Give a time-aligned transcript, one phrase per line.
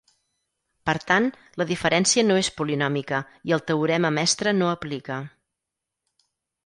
[0.89, 1.27] Per tant,
[1.61, 5.19] la diferència no és polinòmica i el teorema mestre no aplica.